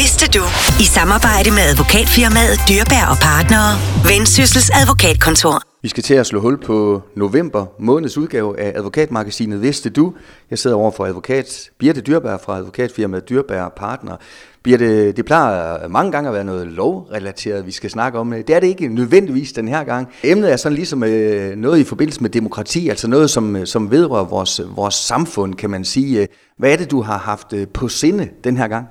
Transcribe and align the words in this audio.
Vidste 0.00 0.38
du? 0.38 0.44
I 0.84 0.86
samarbejde 0.96 1.50
med 1.50 1.64
advokatfirmaet 1.70 2.56
Dyrbær 2.68 3.04
og 3.12 3.18
Partnere. 3.28 3.70
Vendsyssels 4.10 4.70
Advokatkontor. 4.80 5.62
Vi 5.82 5.88
skal 5.88 6.02
til 6.02 6.14
at 6.14 6.26
slå 6.26 6.40
hul 6.40 6.60
på 6.60 7.02
november 7.16 7.66
måneds 7.78 8.18
udgave 8.18 8.60
af 8.60 8.72
advokatmagasinet 8.78 9.62
Vidste 9.62 9.90
du? 9.90 10.12
Jeg 10.50 10.58
sidder 10.58 10.76
over 10.76 10.90
for 10.90 11.06
advokat 11.06 11.70
Birte 11.78 12.00
Dyrbær 12.00 12.36
fra 12.44 12.56
advokatfirmaet 12.56 13.28
Dyrbær 13.28 13.62
og 13.62 13.72
Partnere. 13.72 14.16
Birte, 14.62 15.12
det 15.12 15.24
plejer 15.24 15.88
mange 15.88 16.12
gange 16.12 16.28
at 16.28 16.34
være 16.34 16.44
noget 16.44 16.66
lovrelateret, 16.66 17.66
vi 17.66 17.72
skal 17.72 17.90
snakke 17.90 18.18
om. 18.18 18.30
Det 18.30 18.50
er 18.50 18.60
det 18.60 18.66
ikke 18.66 18.88
nødvendigvis 18.88 19.52
den 19.52 19.68
her 19.68 19.84
gang. 19.84 20.08
Emnet 20.24 20.52
er 20.52 20.56
sådan 20.56 20.76
ligesom 20.76 21.04
øh, 21.04 21.56
noget 21.56 21.78
i 21.78 21.84
forbindelse 21.84 22.20
med 22.22 22.30
demokrati, 22.30 22.88
altså 22.88 23.08
noget, 23.08 23.30
som, 23.30 23.56
øh, 23.56 23.66
som 23.66 23.90
vedrører 23.90 24.24
vores, 24.24 24.60
vores 24.76 24.94
samfund, 24.94 25.54
kan 25.54 25.70
man 25.70 25.84
sige. 25.84 26.28
Hvad 26.58 26.72
er 26.72 26.76
det, 26.76 26.90
du 26.90 27.02
har 27.02 27.18
haft 27.18 27.52
øh, 27.52 27.68
på 27.68 27.88
sinde 27.88 28.28
den 28.44 28.56
her 28.56 28.68
gang? 28.68 28.86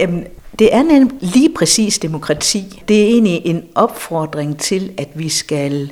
Jamen, 0.00 0.26
det 0.58 0.74
er 0.74 0.82
nemlig 0.82 1.18
lige 1.20 1.54
præcis 1.54 1.98
demokrati. 1.98 2.82
Det 2.88 3.02
er 3.02 3.06
egentlig 3.06 3.42
en 3.44 3.64
opfordring 3.74 4.58
til, 4.58 4.92
at 4.98 5.08
vi 5.14 5.28
skal 5.28 5.90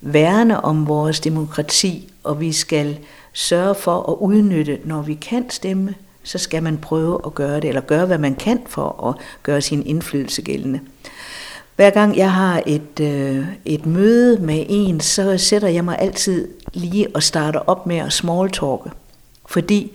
værne 0.00 0.64
om 0.64 0.88
vores 0.88 1.20
demokrati, 1.20 2.12
og 2.24 2.40
vi 2.40 2.52
skal 2.52 2.98
sørge 3.32 3.74
for 3.74 4.10
at 4.10 4.16
udnytte, 4.20 4.78
når 4.84 5.02
vi 5.02 5.14
kan 5.14 5.50
stemme, 5.50 5.94
så 6.22 6.38
skal 6.38 6.62
man 6.62 6.78
prøve 6.78 7.20
at 7.26 7.34
gøre 7.34 7.56
det, 7.56 7.68
eller 7.68 7.80
gøre, 7.80 8.06
hvad 8.06 8.18
man 8.18 8.34
kan 8.34 8.60
for 8.66 9.08
at 9.08 9.24
gøre 9.42 9.60
sin 9.60 9.86
indflydelse 9.86 10.42
gældende. 10.42 10.80
Hver 11.76 11.90
gang 11.90 12.16
jeg 12.16 12.32
har 12.32 12.62
et, 12.66 13.00
øh, 13.00 13.46
et 13.64 13.86
møde 13.86 14.38
med 14.42 14.64
en, 14.68 15.00
så 15.00 15.38
sætter 15.38 15.68
jeg 15.68 15.84
mig 15.84 15.98
altid 15.98 16.48
lige 16.72 17.06
og 17.14 17.22
starter 17.22 17.60
op 17.60 17.86
med 17.86 17.96
at 17.96 18.12
smalltalke. 18.12 18.90
Fordi 19.46 19.92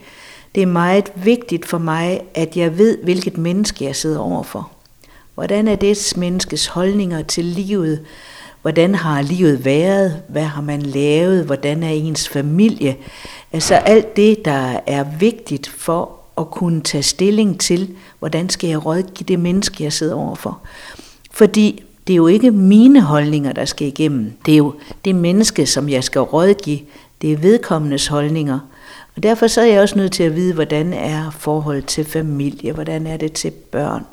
det 0.56 0.62
er 0.62 0.66
meget 0.66 1.12
vigtigt 1.14 1.66
for 1.66 1.78
mig, 1.78 2.20
at 2.34 2.56
jeg 2.56 2.78
ved, 2.78 2.98
hvilket 3.02 3.38
menneske 3.38 3.84
jeg 3.84 3.96
sidder 3.96 4.18
overfor. 4.18 4.70
Hvordan 5.34 5.68
er 5.68 5.76
det 5.76 6.12
menneskes 6.16 6.66
holdninger 6.66 7.22
til 7.22 7.44
livet? 7.44 8.00
Hvordan 8.62 8.94
har 8.94 9.22
livet 9.22 9.64
været? 9.64 10.22
Hvad 10.28 10.42
har 10.42 10.62
man 10.62 10.82
lavet? 10.82 11.44
Hvordan 11.44 11.82
er 11.82 11.88
ens 11.88 12.28
familie? 12.28 12.96
Altså 13.52 13.74
alt 13.74 14.16
det, 14.16 14.44
der 14.44 14.80
er 14.86 15.04
vigtigt 15.18 15.66
for 15.68 16.10
at 16.38 16.50
kunne 16.50 16.80
tage 16.80 17.02
stilling 17.02 17.60
til, 17.60 17.94
hvordan 18.18 18.48
skal 18.48 18.70
jeg 18.70 18.86
rådgive 18.86 19.26
det 19.28 19.38
menneske, 19.40 19.84
jeg 19.84 19.92
sidder 19.92 20.14
overfor. 20.14 20.58
Fordi 21.30 21.82
det 22.06 22.12
er 22.12 22.16
jo 22.16 22.26
ikke 22.26 22.50
mine 22.50 23.00
holdninger, 23.00 23.52
der 23.52 23.64
skal 23.64 23.88
igennem. 23.88 24.32
Det 24.46 24.52
er 24.52 24.58
jo 24.58 24.74
det 25.04 25.14
menneske, 25.14 25.66
som 25.66 25.88
jeg 25.88 26.04
skal 26.04 26.20
rådgive. 26.20 26.78
Det 27.22 27.32
er 27.32 27.36
vedkommendes 27.36 28.06
holdninger. 28.06 28.58
Og 29.16 29.22
derfor 29.22 29.46
så 29.46 29.60
er 29.60 29.66
jeg 29.66 29.80
også 29.80 29.98
nødt 29.98 30.12
til 30.12 30.22
at 30.22 30.36
vide, 30.36 30.54
hvordan 30.54 30.92
er 30.92 31.30
forholdet 31.30 31.86
til 31.86 32.04
familie, 32.04 32.72
hvordan 32.72 33.06
er 33.06 33.16
det 33.16 33.32
til 33.32 33.50
børn, 33.50 34.06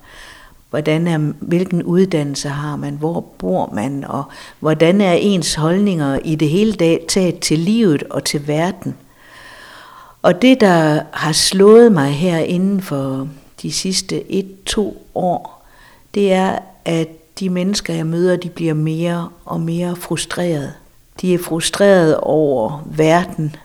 hvordan 0.69 1.07
er, 1.07 1.17
hvilken 1.39 1.83
uddannelse 1.83 2.49
har 2.49 2.75
man, 2.75 2.93
hvor 2.93 3.25
bor 3.37 3.69
man, 3.73 4.03
og 4.03 4.23
hvordan 4.59 5.01
er 5.01 5.13
ens 5.13 5.55
holdninger 5.55 6.19
i 6.23 6.35
det 6.35 6.49
hele 6.49 6.73
dag 6.73 7.05
taget 7.07 7.39
til 7.39 7.59
livet 7.59 8.03
og 8.03 8.23
til 8.23 8.47
verden. 8.47 8.95
Og 10.21 10.41
det, 10.41 10.61
der 10.61 11.01
har 11.11 11.31
slået 11.31 11.91
mig 11.91 12.11
her 12.11 12.37
inden 12.37 12.81
for 12.81 13.27
de 13.61 13.71
sidste 13.71 14.31
et-to 14.31 15.07
år, 15.15 15.65
det 16.13 16.33
er, 16.33 16.59
at 16.85 17.39
de 17.39 17.49
mennesker, 17.49 17.93
jeg 17.93 18.05
møder, 18.05 18.35
de 18.35 18.49
bliver 18.49 18.73
mere 18.73 19.29
og 19.45 19.61
mere 19.61 19.95
frustrerede. 19.95 20.73
De 21.21 21.33
er 21.33 21.39
frustrerede 21.39 22.19
over 22.19 22.83
verden, 22.85 23.55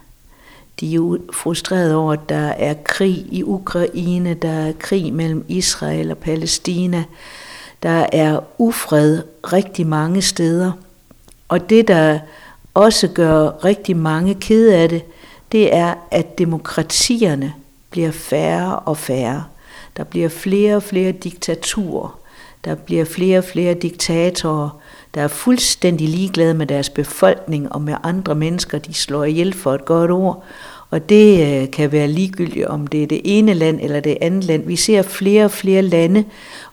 de 0.81 0.95
er 0.95 1.17
frustrerede 1.33 1.97
over, 1.97 2.13
at 2.13 2.29
der 2.29 2.49
er 2.49 2.75
krig 2.85 3.27
i 3.31 3.43
Ukraine, 3.43 4.35
der 4.35 4.51
er 4.51 4.73
krig 4.79 5.13
mellem 5.13 5.45
Israel 5.49 6.11
og 6.11 6.19
Palæstina, 6.19 7.05
der 7.83 8.07
er 8.13 8.41
ufred 8.59 9.23
rigtig 9.53 9.87
mange 9.87 10.23
steder. 10.23 10.73
Og 11.49 11.71
det, 11.71 11.89
der 11.89 12.19
også 12.75 13.09
gør 13.09 13.65
rigtig 13.65 13.97
mange 13.97 14.35
kede 14.35 14.77
af 14.77 14.89
det, 14.89 15.03
det 15.53 15.75
er, 15.75 15.95
at 16.11 16.39
demokratierne 16.39 17.55
bliver 17.91 18.11
færre 18.11 18.79
og 18.79 18.97
færre. 18.97 19.45
Der 19.97 20.05
bliver 20.05 20.29
flere 20.29 20.77
og 20.77 20.83
flere 20.83 21.13
diktaturer. 21.13 22.19
Der 22.65 22.75
bliver 22.75 23.05
flere 23.05 23.39
og 23.39 23.45
flere 23.45 23.75
diktatorer, 23.75 24.81
der 25.15 25.23
er 25.23 25.29
fuldstændig 25.29 26.09
ligeglade 26.09 26.55
med 26.55 26.67
deres 26.67 26.89
befolkning 26.91 27.73
og 27.73 27.83
med 27.83 27.95
andre 28.03 28.35
mennesker, 28.35 28.79
de 28.79 28.95
slår 28.95 29.25
ihjel 29.25 29.53
for 29.53 29.75
et 29.75 29.85
godt 29.85 30.11
ord. 30.11 30.45
Og 30.91 31.09
det 31.09 31.63
øh, 31.63 31.71
kan 31.71 31.93
være 31.93 32.09
ligegyldigt, 32.09 32.67
om 32.67 32.87
det 32.87 33.03
er 33.03 33.07
det 33.07 33.21
ene 33.25 33.55
land 33.55 33.81
eller 33.83 34.01
det 34.01 34.19
andet 34.21 34.45
land. 34.45 34.67
Vi 34.67 34.77
ser 34.77 35.03
flere 35.03 35.45
og 35.45 35.51
flere 35.51 35.83
lande, 35.83 36.25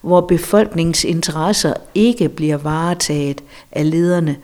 hvor 0.01 0.21
befolkningsinteresser 0.21 1.73
ikke 1.95 2.29
bliver 2.29 2.57
varetaget 2.57 3.43
af 3.71 3.89
lederne. 3.89 4.35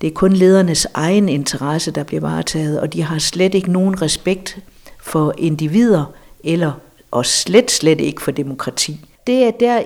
Det 0.00 0.06
er 0.06 0.10
kun 0.10 0.32
ledernes 0.32 0.86
egen 0.94 1.28
interesse, 1.28 1.90
der 1.90 2.02
bliver 2.02 2.20
varetaget, 2.20 2.80
og 2.80 2.92
de 2.92 3.02
har 3.02 3.18
slet 3.18 3.54
ikke 3.54 3.72
nogen 3.72 4.02
respekt 4.02 4.58
for 5.02 5.34
individer, 5.38 6.04
eller 6.44 6.72
og 7.10 7.26
slet, 7.26 7.70
slet 7.70 8.00
ikke 8.00 8.22
for 8.22 8.30
demokrati. 8.30 9.00
Det 9.26 9.44
er 9.44 9.50
der, 9.50 9.82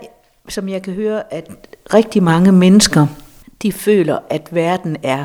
som 0.49 0.69
jeg 0.69 0.83
kan 0.83 0.95
høre, 0.95 1.35
at 1.35 1.51
rigtig 1.95 2.23
mange 2.23 2.53
mennesker, 2.53 3.07
de 3.63 3.73
føler, 3.73 4.19
at 4.31 4.49
verden 4.51 4.97
er 5.03 5.25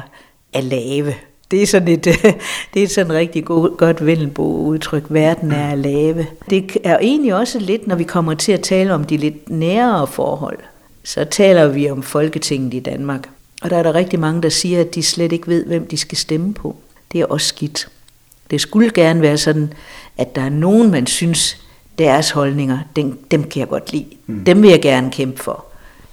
alave. 0.53 1.05
lave. 1.05 1.15
Det 1.51 1.61
er 1.61 1.67
sådan 1.67 1.87
et, 1.87 2.05
det 2.73 2.83
er 2.83 2.87
sådan 2.87 3.11
et 3.11 3.17
rigtig 3.17 3.45
god, 3.45 3.77
godt 3.77 4.05
Vendelbo-udtryk. 4.05 5.03
Verden 5.09 5.51
er 5.51 5.75
lave. 5.75 6.27
Det 6.49 6.77
er 6.83 6.97
egentlig 6.97 7.35
også 7.35 7.59
lidt, 7.59 7.87
når 7.87 7.95
vi 7.95 8.03
kommer 8.03 8.33
til 8.33 8.51
at 8.51 8.61
tale 8.61 8.93
om 8.93 9.03
de 9.03 9.17
lidt 9.17 9.49
nærere 9.49 10.07
forhold, 10.07 10.59
så 11.03 11.25
taler 11.25 11.67
vi 11.67 11.89
om 11.89 12.03
Folketinget 12.03 12.73
i 12.73 12.79
Danmark. 12.79 13.29
Og 13.61 13.69
der 13.69 13.77
er 13.77 13.83
der 13.83 13.95
rigtig 13.95 14.19
mange, 14.19 14.41
der 14.41 14.49
siger, 14.49 14.81
at 14.81 14.95
de 14.95 15.03
slet 15.03 15.31
ikke 15.31 15.47
ved, 15.47 15.65
hvem 15.65 15.87
de 15.87 15.97
skal 15.97 16.17
stemme 16.17 16.53
på. 16.53 16.75
Det 17.11 17.21
er 17.21 17.25
også 17.25 17.47
skidt. 17.47 17.89
Det 18.51 18.61
skulle 18.61 18.89
gerne 18.89 19.21
være 19.21 19.37
sådan, 19.37 19.73
at 20.17 20.35
der 20.35 20.41
er 20.41 20.49
nogen, 20.49 20.91
man 20.91 21.07
synes, 21.07 21.57
deres 21.97 22.31
holdninger, 22.31 22.79
dem, 22.95 23.19
dem 23.31 23.43
kan 23.43 23.59
jeg 23.59 23.67
godt 23.67 23.91
lide. 23.93 24.05
Mm. 24.27 24.45
Dem 24.45 24.61
vil 24.61 24.69
jeg 24.69 24.81
gerne 24.81 25.11
kæmpe 25.11 25.43
for. 25.43 25.65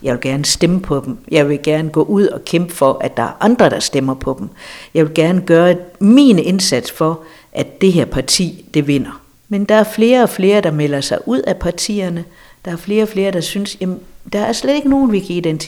Jeg 0.04 0.12
vil 0.12 0.20
gerne 0.20 0.44
stemme 0.44 0.80
på 0.80 1.02
dem. 1.06 1.18
Jeg 1.30 1.48
vil 1.48 1.62
gerne 1.62 1.90
gå 1.90 2.02
ud 2.02 2.26
og 2.26 2.44
kæmpe 2.44 2.74
for, 2.74 2.98
at 3.00 3.16
der 3.16 3.22
er 3.22 3.36
andre, 3.40 3.70
der 3.70 3.80
stemmer 3.80 4.14
på 4.14 4.36
dem. 4.38 4.48
Jeg 4.94 5.04
vil 5.06 5.14
gerne 5.14 5.40
gøre 5.40 5.76
min 6.00 6.38
indsats 6.38 6.90
for, 6.90 7.20
at 7.52 7.80
det 7.80 7.92
her 7.92 8.04
parti, 8.04 8.64
det 8.74 8.86
vinder. 8.86 9.20
Men 9.48 9.64
der 9.64 9.74
er 9.74 9.84
flere 9.84 10.22
og 10.22 10.28
flere, 10.28 10.60
der 10.60 10.70
melder 10.70 11.00
sig 11.00 11.18
ud 11.28 11.38
af 11.38 11.56
partierne. 11.56 12.24
Der 12.64 12.70
er 12.70 12.76
flere 12.76 13.02
og 13.02 13.08
flere, 13.08 13.30
der 13.30 13.40
synes, 13.40 13.76
jamen, 13.80 14.00
der 14.32 14.38
er 14.38 14.52
slet 14.52 14.74
ikke 14.74 14.88
nogen, 14.88 15.12
vi 15.12 15.20
kan 15.20 15.58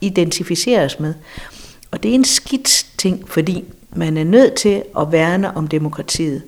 identificere 0.00 0.84
os 0.84 1.00
med. 1.00 1.14
Og 1.90 2.02
det 2.02 2.10
er 2.10 2.14
en 2.14 2.24
skidt 2.24 2.86
ting, 2.98 3.28
fordi 3.28 3.64
man 3.96 4.16
er 4.16 4.24
nødt 4.24 4.54
til 4.54 4.82
at 4.98 5.12
værne 5.12 5.56
om 5.56 5.68
demokratiet. 5.68 6.42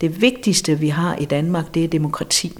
Det 0.00 0.20
vigtigste, 0.20 0.78
vi 0.78 0.88
har 0.88 1.16
i 1.16 1.24
Danmark, 1.24 1.74
det 1.74 1.84
er 1.84 1.88
demokrati 1.88 2.58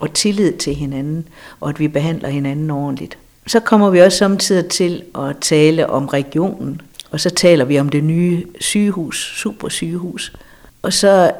og 0.00 0.14
tillid 0.14 0.52
til 0.52 0.74
hinanden, 0.74 1.28
og 1.60 1.68
at 1.68 1.80
vi 1.80 1.88
behandler 1.88 2.28
hinanden 2.28 2.70
ordentligt. 2.70 3.18
Så 3.46 3.60
kommer 3.60 3.90
vi 3.90 4.00
også 4.00 4.18
samtidig 4.18 4.66
til 4.66 5.02
at 5.14 5.36
tale 5.40 5.90
om 5.90 6.06
regionen, 6.06 6.80
og 7.10 7.20
så 7.20 7.30
taler 7.30 7.64
vi 7.64 7.78
om 7.78 7.88
det 7.88 8.04
nye 8.04 8.44
sygehus, 8.60 9.32
supersygehus. 9.36 10.32
Og 10.82 10.92
så 10.92 11.32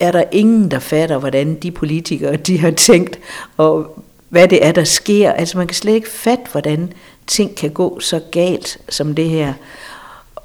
er 0.00 0.12
der 0.12 0.24
ingen, 0.32 0.70
der 0.70 0.78
fatter, 0.78 1.18
hvordan 1.18 1.54
de 1.54 1.70
politikere 1.70 2.36
de 2.36 2.58
har 2.58 2.70
tænkt, 2.70 3.18
og 3.56 4.04
hvad 4.28 4.48
det 4.48 4.66
er, 4.66 4.72
der 4.72 4.84
sker. 4.84 5.32
Altså 5.32 5.58
man 5.58 5.66
kan 5.66 5.74
slet 5.74 5.94
ikke 5.94 6.10
fatte, 6.10 6.44
hvordan 6.52 6.92
ting 7.26 7.56
kan 7.56 7.70
gå 7.70 8.00
så 8.00 8.20
galt 8.30 8.78
som 8.88 9.14
det 9.14 9.28
her. 9.28 9.52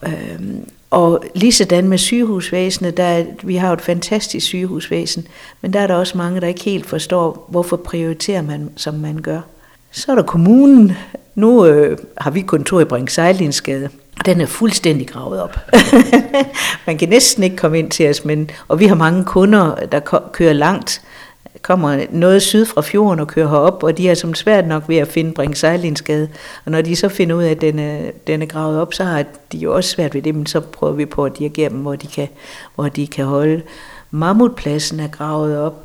Øhm, 0.03 0.69
og 0.89 1.23
lige 1.35 1.51
sådan 1.51 1.87
med 1.87 1.97
sygehusvæsenet, 1.97 2.97
der 2.97 3.03
er, 3.03 3.25
vi 3.43 3.55
har 3.55 3.67
jo 3.67 3.73
et 3.73 3.81
fantastisk 3.81 4.45
sygehusvæsen, 4.45 5.27
men 5.61 5.73
der 5.73 5.79
er 5.79 5.87
der 5.87 5.95
også 5.95 6.17
mange, 6.17 6.41
der 6.41 6.47
ikke 6.47 6.63
helt 6.63 6.85
forstår, 6.85 7.47
hvorfor 7.49 7.77
prioriterer 7.77 8.41
man, 8.41 8.69
som 8.75 8.93
man 8.93 9.21
gør. 9.21 9.41
Så 9.95 10.11
er 10.11 10.15
der 10.15 10.23
kommunen. 10.23 10.91
Nu 11.35 11.65
øh, 11.65 11.97
har 12.17 12.31
vi 12.31 12.41
kontor 12.41 12.79
i 12.79 12.85
Brink 12.85 13.09
Sejlinsgade. 13.09 13.89
Den 14.25 14.41
er 14.41 14.45
fuldstændig 14.45 15.07
gravet 15.07 15.41
op. 15.41 15.59
Man 16.87 16.97
kan 16.97 17.09
næsten 17.09 17.43
ikke 17.43 17.55
komme 17.55 17.79
ind 17.79 17.91
til 17.91 18.09
os, 18.09 18.25
men, 18.25 18.49
og 18.67 18.79
vi 18.79 18.85
har 18.85 18.95
mange 18.95 19.25
kunder, 19.25 19.75
der 19.75 19.99
kører 20.33 20.53
langt 20.53 21.01
kommer 21.61 22.05
noget 22.11 22.41
syd 22.41 22.65
fra 22.65 22.81
fjorden 22.81 23.19
og 23.19 23.27
kører 23.27 23.47
herop, 23.47 23.83
og 23.83 23.97
de 23.97 24.09
er 24.09 24.13
som 24.13 24.33
svært 24.33 24.67
nok 24.67 24.83
ved 24.87 24.97
at 24.97 25.07
finde 25.07 25.31
Brink 25.31 25.55
Sejlinsgade. 25.55 26.29
Og 26.65 26.71
når 26.71 26.81
de 26.81 26.95
så 26.95 27.09
finder 27.09 27.35
ud 27.35 27.43
af, 27.43 27.51
at 27.51 27.61
den 27.61 27.79
er, 27.79 27.97
den 28.27 28.41
er 28.41 28.45
gravet 28.45 28.81
op, 28.81 28.93
så 28.93 29.03
har 29.03 29.23
de 29.51 29.57
jo 29.57 29.75
også 29.75 29.89
svært 29.89 30.13
ved 30.13 30.21
det, 30.21 30.35
men 30.35 30.45
så 30.45 30.59
prøver 30.59 30.93
vi 30.93 31.05
på 31.05 31.25
at 31.25 31.37
dirigere 31.37 31.69
dem, 31.69 31.77
hvor 31.77 31.95
de 31.95 32.07
kan, 32.07 32.27
hvor 32.75 32.89
de 32.89 33.07
kan 33.07 33.25
holde. 33.25 33.61
Mammutpladsen 34.11 34.99
er 34.99 35.07
gravet 35.07 35.59
op 35.59 35.84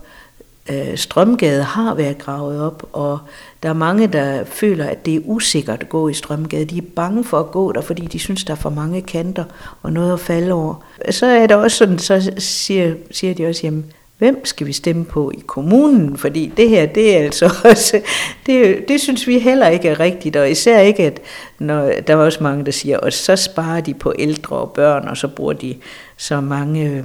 øh, 0.72 0.96
Strømgade 0.98 1.62
har 1.62 1.94
været 1.94 2.18
gravet 2.18 2.60
op, 2.60 2.88
og 2.92 3.18
der 3.62 3.68
er 3.68 3.72
mange, 3.72 4.06
der 4.06 4.44
føler, 4.44 4.84
at 4.84 5.06
det 5.06 5.14
er 5.16 5.20
usikkert 5.24 5.80
at 5.80 5.88
gå 5.88 6.08
i 6.08 6.14
Strømgade. 6.14 6.64
De 6.64 6.78
er 6.78 6.82
bange 6.96 7.24
for 7.24 7.38
at 7.38 7.50
gå 7.50 7.72
der, 7.72 7.80
fordi 7.80 8.06
de 8.06 8.18
synes, 8.18 8.44
der 8.44 8.52
er 8.52 8.56
for 8.56 8.70
mange 8.70 9.02
kanter 9.02 9.44
og 9.82 9.92
noget 9.92 10.12
at 10.12 10.20
falde 10.20 10.52
over. 10.52 10.74
Så 11.10 11.26
er 11.26 11.46
det 11.46 11.56
også 11.56 11.76
sådan, 11.76 11.98
så 11.98 12.32
siger, 12.38 12.94
siger 13.10 13.34
de 13.34 13.46
også, 13.46 13.60
jamen, 13.64 13.84
hvem 14.20 14.44
skal 14.44 14.66
vi 14.66 14.72
stemme 14.72 15.04
på 15.04 15.30
i 15.34 15.42
kommunen? 15.46 16.16
Fordi 16.16 16.52
det 16.56 16.68
her, 16.68 16.86
det 16.86 17.16
er 17.16 17.24
altså 17.24 17.50
også, 17.70 18.00
det, 18.46 18.88
det 18.88 19.00
synes 19.00 19.26
vi 19.26 19.38
heller 19.38 19.68
ikke 19.68 19.88
er 19.88 20.00
rigtigt, 20.00 20.36
og 20.36 20.50
især 20.50 20.80
ikke, 20.80 21.02
at 21.02 21.20
når, 21.58 21.92
der 22.06 22.12
er 22.12 22.18
også 22.18 22.42
mange, 22.42 22.64
der 22.64 22.72
siger, 22.72 22.98
og 22.98 23.12
så 23.12 23.36
sparer 23.36 23.80
de 23.80 23.94
på 23.94 24.14
ældre 24.18 24.56
og 24.56 24.70
børn, 24.70 25.08
og 25.08 25.16
så 25.16 25.28
bruger 25.28 25.52
de 25.52 25.74
så 26.16 26.40
mange 26.40 26.84
øh, 26.84 27.04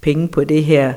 penge 0.00 0.28
på 0.28 0.44
det 0.44 0.64
her, 0.64 0.92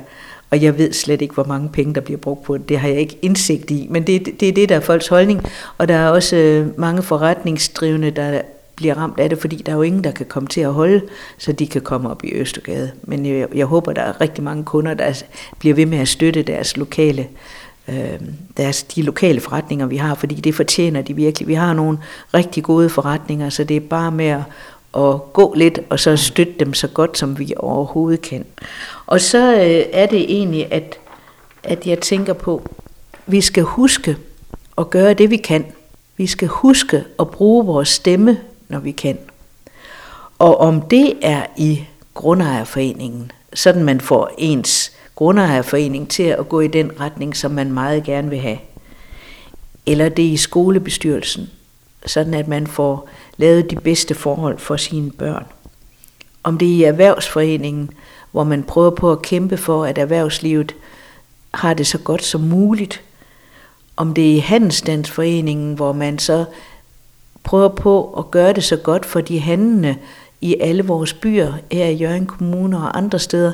og 0.54 0.62
jeg 0.62 0.78
ved 0.78 0.94
slet 0.94 1.22
ikke, 1.22 1.34
hvor 1.34 1.44
mange 1.44 1.70
penge, 1.70 1.94
der 1.94 2.02
bliver 2.02 2.18
brugt 2.18 2.44
på 2.44 2.58
det. 2.58 2.70
Det 2.70 2.80
har 2.80 2.88
jeg 2.88 2.98
ikke 2.98 3.18
indsigt 3.22 3.72
i, 3.72 3.88
men 3.90 4.08
det, 4.08 4.40
det 4.40 4.50
er 4.50 4.54
det, 4.54 4.70
der 4.70 4.76
er 4.76 4.80
folks 4.80 5.08
holdning. 5.08 5.42
Og 5.78 5.88
der 5.88 5.96
er 5.96 6.10
også 6.10 6.36
øh, 6.36 6.80
mange 6.80 7.04
forretningsdrivende, 7.04 8.12
der 8.12 8.42
bliver 8.76 8.96
ramt 8.96 9.20
af 9.20 9.30
det, 9.30 9.40
fordi 9.40 9.56
der 9.56 9.72
er 9.72 9.76
jo 9.76 9.82
ingen, 9.82 10.04
der 10.04 10.12
kan 10.12 10.26
komme 10.26 10.48
til 10.48 10.62
at 10.62 10.74
holde, 10.74 11.02
så 11.38 11.52
de 11.52 11.68
kan 11.68 11.82
komme 11.82 12.10
op 12.10 12.24
i 12.24 12.34
Østergade. 12.34 12.92
Men 13.04 13.26
jeg, 13.26 13.48
jeg 13.56 13.66
håber, 13.66 13.94
der 13.94 14.02
er 14.02 14.22
rigtig 14.22 14.44
mange 14.44 14.64
kunder, 14.64 14.94
der 14.94 15.24
bliver 15.60 15.76
ved 15.76 15.86
med 15.86 15.98
at 15.98 16.08
støtte 16.08 16.44
deres 16.44 16.78
lokale 16.78 17.28
øh, 17.88 18.20
deres, 18.58 18.84
de 18.84 19.02
lokale 19.02 19.40
forretninger, 19.40 19.86
vi 19.86 19.98
har, 19.98 20.16
fordi 20.16 20.36
det 20.36 20.56
fortjener 20.56 21.02
de 21.02 21.16
virkelig. 21.16 21.48
Vi 21.48 21.54
har 21.54 21.74
nogle 21.74 21.98
rigtig 22.34 22.64
gode 22.64 22.90
forretninger, 22.90 23.50
så 23.50 23.64
det 23.64 23.78
er 23.78 23.82
bare 23.90 24.12
med 24.12 24.26
at, 24.26 24.42
og 24.94 25.34
gå 25.34 25.54
lidt, 25.54 25.80
og 25.90 26.00
så 26.00 26.18
støtte 26.18 26.54
dem 26.60 26.74
så 26.74 26.88
godt, 26.88 27.18
som 27.18 27.40
vi 27.40 27.54
overhovedet 27.58 28.22
kan. 28.22 28.46
Og 29.06 29.22
så 29.22 29.54
øh, 29.54 29.86
er 29.92 30.06
det 30.06 30.22
egentlig, 30.22 30.74
at, 30.74 31.00
at 31.64 31.88
jeg 31.88 32.00
tænker 32.00 32.34
på, 32.34 32.62
vi 33.26 33.42
skal 33.42 33.64
huske 33.64 34.18
at 34.78 34.90
gøre 34.90 35.14
det, 35.14 35.30
vi 35.30 35.38
kan. 35.38 35.66
Vi 36.18 36.28
skal 36.28 36.48
huske 36.48 37.04
at 37.20 37.30
bruge 37.30 37.66
vores 37.66 37.90
stemme 37.90 38.38
når 38.74 38.80
vi 38.80 38.92
kan. 38.92 39.18
Og 40.40 40.58
om 40.58 40.82
det 40.82 41.14
er 41.22 41.46
i 41.58 41.84
grundejerforeningen, 42.14 43.32
sådan 43.54 43.84
man 43.84 44.02
får 44.02 44.32
ens 44.38 44.92
grundejerforening 45.16 46.10
til 46.10 46.24
at 46.24 46.50
gå 46.50 46.60
i 46.60 46.68
den 46.68 47.00
retning, 47.00 47.36
som 47.36 47.52
man 47.52 47.72
meget 47.72 48.04
gerne 48.04 48.30
vil 48.30 48.40
have, 48.40 48.58
eller 49.86 50.10
det 50.10 50.26
er 50.26 50.32
i 50.32 50.38
skolebestyrelsen, 50.38 51.50
sådan 52.06 52.34
at 52.34 52.48
man 52.48 52.68
får 52.68 53.10
lavet 53.38 53.72
de 53.72 53.76
bedste 53.76 54.16
forhold 54.16 54.60
for 54.60 54.78
sine 54.78 55.12
børn. 55.12 55.46
Om 56.44 56.58
det 56.58 56.68
er 56.68 56.74
i 56.74 56.84
erhvervsforeningen, 56.84 57.90
hvor 58.32 58.44
man 58.44 58.64
prøver 58.64 58.90
på 58.90 59.12
at 59.12 59.22
kæmpe 59.22 59.58
for, 59.58 59.86
at 59.86 59.98
erhvervslivet 59.98 60.76
har 61.54 61.74
det 61.74 61.88
så 61.88 61.98
godt 61.98 62.24
som 62.24 62.42
muligt. 62.42 63.02
Om 63.96 64.14
det 64.14 64.32
er 64.32 64.36
i 64.36 64.40
handelsstandsforeningen, 64.40 65.74
hvor 65.74 65.94
man 65.94 66.20
så 66.20 66.46
prøver 67.44 67.70
på 67.70 68.14
at 68.14 68.32
gøre 68.32 68.54
det 68.54 68.64
så 68.64 68.78
godt 68.78 69.06
for 69.06 69.22
de 69.22 69.40
handlende 69.40 69.96
i 70.42 70.56
alle 70.60 70.86
vores 70.86 71.14
byer, 71.14 71.54
her 71.72 71.86
i 71.86 71.96
Jørgen 71.96 72.26
Kommune 72.26 72.78
og 72.78 72.98
andre 72.98 73.20
steder. 73.20 73.52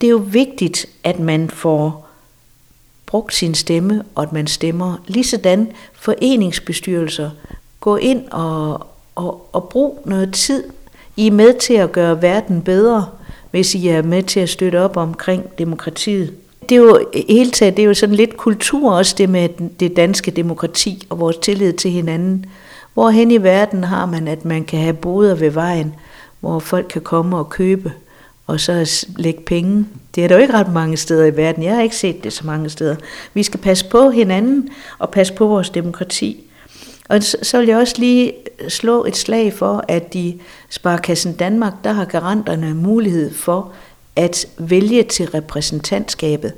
Det 0.00 0.06
er 0.06 0.10
jo 0.10 0.22
vigtigt, 0.26 0.86
at 1.04 1.18
man 1.18 1.50
får 1.50 2.11
brugt 3.12 3.34
sin 3.34 3.54
stemme, 3.54 4.02
og 4.14 4.22
at 4.22 4.32
man 4.32 4.46
stemmer. 4.46 4.96
Ligesådan 5.06 5.68
foreningsbestyrelser. 5.92 7.30
Gå 7.80 7.96
ind 7.96 8.24
og, 8.30 8.86
og, 9.14 9.48
og 9.52 9.68
brug 9.68 10.02
noget 10.04 10.32
tid. 10.32 10.64
I 11.16 11.26
er 11.26 11.30
med 11.32 11.54
til 11.54 11.74
at 11.74 11.92
gøre 11.92 12.22
verden 12.22 12.62
bedre, 12.62 13.06
hvis 13.50 13.74
I 13.74 13.88
er 13.88 14.02
med 14.02 14.22
til 14.22 14.40
at 14.40 14.48
støtte 14.48 14.80
op 14.80 14.96
omkring 14.96 15.58
demokratiet. 15.58 16.34
Det 16.68 16.72
er 16.72 16.76
jo 16.76 17.06
hele 17.28 17.50
taget, 17.50 17.76
det 17.76 17.82
er 17.82 17.86
jo 17.86 17.94
sådan 17.94 18.14
lidt 18.14 18.36
kultur 18.36 18.92
også, 18.92 19.14
det 19.18 19.28
med 19.28 19.48
det 19.80 19.96
danske 19.96 20.30
demokrati 20.30 21.06
og 21.10 21.20
vores 21.20 21.36
tillid 21.36 21.72
til 21.72 21.90
hinanden. 21.90 22.46
Hvorhen 22.94 23.30
i 23.30 23.42
verden 23.42 23.84
har 23.84 24.06
man, 24.06 24.28
at 24.28 24.44
man 24.44 24.64
kan 24.64 24.78
have 24.78 24.94
boder 24.94 25.34
ved 25.34 25.50
vejen, 25.50 25.94
hvor 26.40 26.58
folk 26.58 26.86
kan 26.90 27.02
komme 27.02 27.36
og 27.36 27.50
købe, 27.50 27.92
og 28.46 28.60
så 28.60 29.06
lægge 29.16 29.40
penge. 29.40 29.86
Det 30.14 30.24
er 30.24 30.28
der 30.28 30.34
jo 30.34 30.42
ikke 30.42 30.54
ret 30.54 30.72
mange 30.72 30.96
steder 30.96 31.24
i 31.24 31.36
verden. 31.36 31.62
Jeg 31.62 31.74
har 31.74 31.82
ikke 31.82 31.96
set 31.96 32.24
det 32.24 32.32
så 32.32 32.46
mange 32.46 32.70
steder. 32.70 32.96
Vi 33.34 33.42
skal 33.42 33.60
passe 33.60 33.84
på 33.88 34.10
hinanden 34.10 34.68
og 34.98 35.10
passe 35.10 35.34
på 35.34 35.46
vores 35.46 35.70
demokrati. 35.70 36.44
Og 37.08 37.22
så 37.22 37.58
vil 37.58 37.68
jeg 37.68 37.76
også 37.76 37.94
lige 37.98 38.32
slå 38.68 39.04
et 39.04 39.16
slag 39.16 39.52
for, 39.52 39.84
at 39.88 40.14
i 40.14 40.40
Sparkassen 40.70 41.32
Danmark, 41.32 41.72
der 41.84 41.92
har 41.92 42.04
garanterne 42.04 42.74
mulighed 42.74 43.34
for 43.34 43.72
at 44.16 44.46
vælge 44.58 45.02
til 45.02 45.28
repræsentantskabet. 45.28 46.52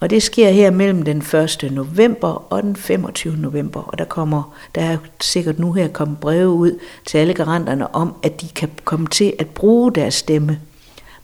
Og 0.00 0.10
det 0.10 0.22
sker 0.22 0.50
her 0.50 0.70
mellem 0.70 1.02
den 1.02 1.18
1. 1.18 1.68
november 1.72 2.52
og 2.52 2.62
den 2.62 2.76
25. 2.76 3.36
november. 3.36 3.80
Og 3.80 3.98
der 3.98 4.04
kommer, 4.04 4.54
der 4.74 4.80
er 4.80 4.96
sikkert 5.20 5.58
nu 5.58 5.72
her 5.72 5.88
kommet 5.88 6.18
breve 6.18 6.48
ud 6.48 6.78
til 7.06 7.18
alle 7.18 7.34
garanterne 7.34 7.94
om, 7.94 8.14
at 8.22 8.40
de 8.40 8.48
kan 8.48 8.70
komme 8.84 9.06
til 9.06 9.32
at 9.38 9.46
bruge 9.46 9.92
deres 9.92 10.14
stemme. 10.14 10.60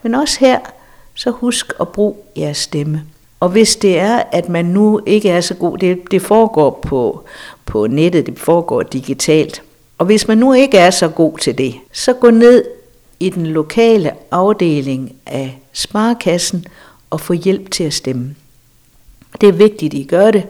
Men 0.05 0.15
også 0.15 0.41
her, 0.41 0.61
så 1.15 1.31
husk 1.31 1.73
at 1.81 1.89
bruge 1.89 2.15
jeres 2.37 2.57
stemme. 2.57 3.03
Og 3.41 3.49
hvis 3.49 3.77
det 3.77 3.99
er, 3.99 4.23
at 4.33 4.49
man 4.49 4.65
nu 4.65 5.01
ikke 5.07 5.31
er 5.31 5.41
så 5.41 5.55
god, 5.55 5.79
det, 5.79 6.03
det 6.11 6.23
foregår 6.23 6.81
på, 6.83 7.25
på 7.67 7.87
nettet, 7.87 8.27
det 8.27 8.39
foregår 8.39 8.83
digitalt. 8.83 9.63
Og 9.99 10.07
hvis 10.07 10.29
man 10.29 10.39
nu 10.39 10.53
ikke 10.53 10.79
er 10.79 10.91
så 10.91 11.09
god 11.09 11.39
til 11.39 11.59
det, 11.59 11.75
så 11.93 12.13
gå 12.13 12.31
ned 12.31 12.65
i 13.21 13.31
den 13.31 13.47
lokale 13.47 14.13
afdeling 14.31 15.17
af 15.27 15.59
sparekassen 15.73 16.65
og 17.11 17.21
få 17.21 17.33
hjælp 17.33 17.71
til 17.71 17.85
at 17.85 17.95
stemme. 17.95 18.35
Det 19.41 19.49
er 19.49 19.53
vigtigt, 19.53 19.95
at 19.95 20.01
I 20.01 20.05
gør 20.05 20.31
det, 20.31 20.47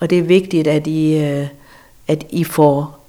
og 0.00 0.10
det 0.10 0.18
er 0.18 0.22
vigtigt, 0.22 0.66
at 0.66 0.86
I, 0.86 1.16
øh, 1.16 1.46
at 2.08 2.26
I 2.30 2.44
får 2.44 3.04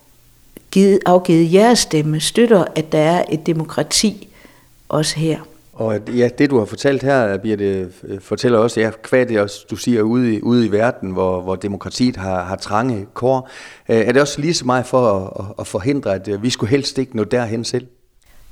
givet, 0.71 1.00
afgivet 1.06 1.53
jeres 1.53 1.80
stemme, 1.80 2.19
støtter, 2.19 2.65
at 2.75 2.91
der 2.91 3.00
er 3.00 3.25
et 3.30 3.45
demokrati 3.45 4.27
også 4.89 5.19
her. 5.19 5.39
Og 5.79 5.99
ja, 6.15 6.29
det 6.37 6.49
du 6.49 6.57
har 6.57 6.65
fortalt 6.65 7.03
her, 7.03 7.37
Birte, 7.37 7.91
øh, 8.03 8.21
fortæller 8.21 8.57
også, 8.57 8.79
ja, 8.79 8.91
hvad 9.09 9.25
det 9.25 9.39
også, 9.39 9.65
du 9.69 9.75
siger, 9.75 10.01
ude 10.01 10.35
i, 10.35 10.41
ude 10.41 10.65
i 10.65 10.71
verden, 10.71 11.11
hvor, 11.11 11.41
hvor 11.41 11.55
demokratiet 11.55 12.17
har, 12.17 12.43
har 12.43 12.55
trange 12.55 13.05
kår. 13.13 13.49
Øh, 13.89 13.97
er 13.97 14.11
det 14.11 14.21
også 14.21 14.41
lige 14.41 14.53
så 14.53 14.65
meget 14.65 14.85
for 14.85 15.11
at, 15.39 15.45
at 15.59 15.67
forhindre, 15.67 16.15
at 16.15 16.27
øh, 16.27 16.43
vi 16.43 16.49
skulle 16.49 16.69
helst 16.69 16.97
ikke 16.97 17.17
nå 17.17 17.23
derhen 17.23 17.63
selv? 17.63 17.87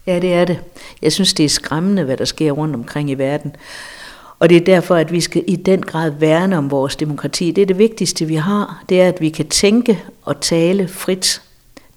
Ja, 0.06 0.20
det 0.20 0.34
er 0.34 0.46
det. 0.46 0.60
Jeg 1.02 1.12
synes, 1.12 1.34
det 1.34 1.44
er 1.44 1.50
skræmmende, 1.50 2.04
hvad 2.04 2.18
der 2.18 2.26
sker 2.26 2.52
rundt 2.52 2.76
omkring 2.76 3.10
i 3.10 3.14
verden. 3.14 3.56
Og 4.40 4.50
det 4.50 4.58
er 4.58 4.66
derfor, 4.66 4.96
at 4.96 5.12
vi 5.12 5.22
skal 5.22 5.44
i 5.48 5.56
den 5.56 5.82
grad 5.82 6.12
værne 6.12 6.58
om 6.58 6.72
vores 6.72 6.96
demokrati. 6.96 7.52
Det 7.52 7.62
er 7.62 7.66
det 7.66 7.78
vigtigste, 7.78 8.26
vi 8.26 8.36
har. 8.36 8.84
Det 8.90 9.02
er, 9.02 9.08
at 9.08 9.22
vi 9.22 9.30
kan 9.30 9.48
tænke 9.48 10.04
og 10.22 10.42
tale 10.42 10.88
frit. 10.88 11.42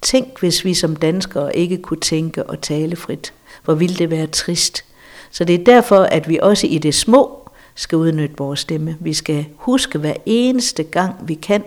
Tænk, 0.03 0.41
hvis 0.41 0.65
vi 0.65 0.75
som 0.75 0.97
danskere 0.97 1.57
ikke 1.57 1.79
kunne 1.79 2.01
tænke 2.01 2.45
og 2.45 2.61
tale 2.61 2.97
frit. 2.97 3.33
Hvor 3.65 3.75
ville 3.75 3.97
det 3.97 4.11
være 4.11 4.27
trist. 4.27 4.85
Så 5.31 5.45
det 5.45 5.55
er 5.61 5.65
derfor, 5.65 5.97
at 5.97 6.29
vi 6.29 6.39
også 6.43 6.67
i 6.67 6.79
det 6.79 6.95
små 6.95 7.51
skal 7.75 7.99
udnytte 7.99 8.35
vores 8.39 8.61
stemme. 8.61 8.97
Vi 9.01 9.15
skal 9.15 9.47
huske 9.57 9.99
hver 9.99 10.15
eneste 10.27 10.83
gang, 10.83 11.15
vi 11.29 11.35
kan, 11.35 11.63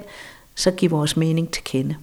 så 0.56 0.71
give 0.71 0.92
vores 0.92 1.18
mening 1.18 1.51
til 1.51 1.63
kende. 1.63 1.95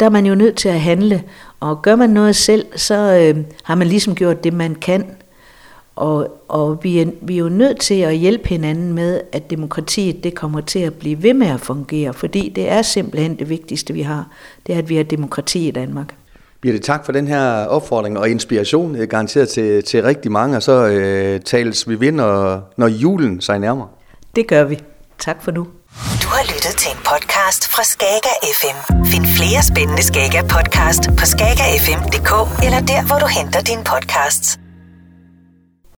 Der 0.00 0.06
er 0.06 0.10
man 0.10 0.26
jo 0.26 0.34
nødt 0.34 0.56
til 0.56 0.68
at 0.68 0.80
handle, 0.80 1.22
og 1.60 1.82
gør 1.82 1.96
man 1.96 2.10
noget 2.10 2.36
selv, 2.36 2.66
så 2.76 2.94
øh, 2.94 3.44
har 3.62 3.74
man 3.74 3.86
ligesom 3.86 4.14
gjort 4.14 4.44
det, 4.44 4.52
man 4.52 4.74
kan. 4.74 5.10
Og, 5.96 6.44
og 6.48 6.84
vi, 6.84 6.98
er, 6.98 7.06
vi 7.22 7.34
er 7.34 7.38
jo 7.38 7.48
nødt 7.48 7.80
til 7.80 7.94
at 7.94 8.16
hjælpe 8.16 8.48
hinanden 8.48 8.92
med, 8.92 9.20
at 9.32 9.50
demokratiet 9.50 10.24
det 10.24 10.34
kommer 10.34 10.60
til 10.60 10.78
at 10.78 10.94
blive 10.94 11.22
ved 11.22 11.34
med 11.34 11.46
at 11.46 11.60
fungere, 11.60 12.14
fordi 12.14 12.48
det 12.48 12.68
er 12.68 12.82
simpelthen 12.82 13.38
det 13.38 13.48
vigtigste, 13.48 13.94
vi 13.94 14.02
har. 14.02 14.28
Det 14.66 14.74
er, 14.74 14.78
at 14.78 14.88
vi 14.88 14.96
har 14.96 15.02
demokrati 15.02 15.68
i 15.68 15.70
Danmark. 15.70 16.14
Birte, 16.60 16.78
tak 16.78 17.04
for 17.04 17.12
den 17.12 17.28
her 17.28 17.64
opfordring 17.66 18.18
og 18.18 18.28
inspiration, 18.30 18.96
øh, 18.96 19.08
garanteret 19.08 19.48
til, 19.48 19.84
til 19.84 20.02
rigtig 20.02 20.32
mange, 20.32 20.56
og 20.56 20.62
så 20.62 20.86
øh, 20.86 21.40
tales 21.40 21.88
vi 21.88 22.00
ved, 22.00 22.12
når, 22.12 22.62
når 22.76 22.86
julen 22.86 23.40
sig 23.40 23.58
nærmer. 23.58 23.86
Det 24.36 24.46
gør 24.48 24.64
vi. 24.64 24.78
Tak 25.18 25.42
for 25.44 25.50
nu. 25.50 25.66
Du 26.22 26.28
har 26.28 26.42
lyttet 26.54 26.74
til 26.82 26.90
en 26.92 26.98
podcast 27.10 27.68
fra 27.72 27.82
Skager 27.82 28.36
FM. 28.60 29.04
Find 29.04 29.26
flere 29.38 29.62
spændende 29.62 30.02
Skager 30.02 30.42
podcast 30.42 31.02
på 31.18 31.24
skagerfm.dk 31.32 32.32
eller 32.64 32.80
der, 32.80 33.06
hvor 33.06 33.18
du 33.18 33.26
henter 33.26 33.60
dine 33.60 33.84
podcasts. 33.84 34.58